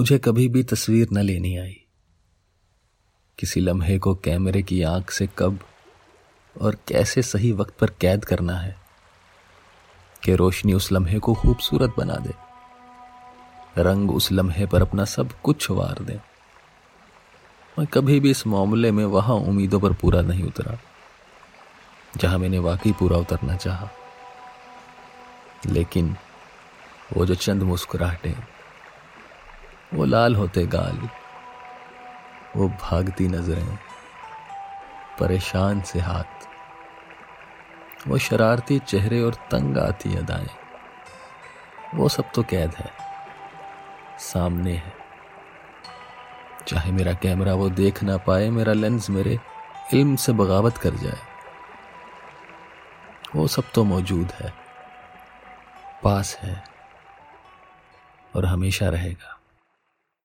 [0.00, 1.74] मुझे कभी भी तस्वीर न लेनी आई।
[3.38, 5.58] किसी लम्हे को कैमरे की आँख से कब
[6.56, 8.76] और कैसे सही वक्त पर कैद करना है
[10.22, 12.32] कि रोशनी उस लम्हे को खूबसूरत बना दे,
[13.78, 16.18] रंग उस लम्हे पर अपना सब कुछ वार दे।
[17.78, 20.78] मैं कभी भी इस मामले में वहाँ उम्मीदों पर पूरा नहीं उतरा,
[22.16, 23.90] जहाँ मैंने वाकई पूरा उतरना चाहा।
[25.66, 26.16] लेकिन
[27.16, 28.34] वो जो चंद मुस्कुराहटें
[29.94, 31.08] वो लाल होते गाल,
[32.56, 33.78] वो भागती नज़रें,
[35.20, 36.48] परेशान से हाथ,
[38.08, 40.48] वो शरारती चेहरे और तंग आती अदाएँ।
[41.94, 42.90] वो सब तो कैद है,
[44.20, 44.92] सामने है।
[46.68, 49.38] चाहे मेरा कैमरा वो देख ना पाए, मेरा लेंस मेरे
[49.94, 51.18] इल्म से बगावत कर जाए।
[53.34, 54.52] वो सब तो मौजूद है,
[56.02, 56.62] पास है
[58.36, 59.39] और हमेशा रहेगा।